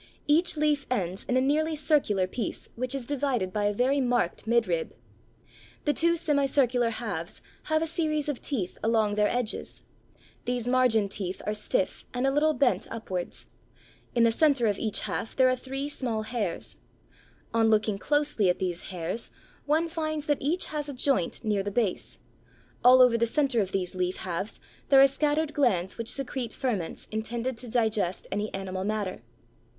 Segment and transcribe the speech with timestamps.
[0.25, 4.47] Each leaf ends in a nearly circular piece which is divided by a very marked
[4.47, 4.93] midrib.
[5.85, 9.83] The two semicircular halves have a series of teeth along their edges;
[10.45, 13.45] these margin teeth are stiff and a little bent upwards.
[14.15, 16.77] In the centre of each half there are three small hairs.
[17.53, 19.29] On looking closely at these hairs
[19.67, 22.17] one finds that each has a joint near the base;
[22.83, 24.59] all over the centre of these leaf halves
[24.89, 29.21] there are scattered glands which secrete ferments intended to digest any animal matter.